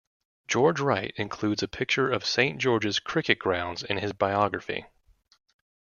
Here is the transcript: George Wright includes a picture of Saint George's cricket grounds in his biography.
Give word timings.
George 0.47 0.79
Wright 0.79 1.13
includes 1.17 1.61
a 1.61 1.67
picture 1.67 2.09
of 2.09 2.25
Saint 2.25 2.57
George's 2.59 2.97
cricket 2.99 3.37
grounds 3.37 3.83
in 3.83 3.99
his 3.99 4.13
biography. 4.13 4.87